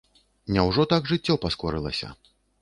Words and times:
Няўжо 0.55 0.85
так 0.93 1.09
жыццё 1.11 1.37
паскорылася? 1.45 2.11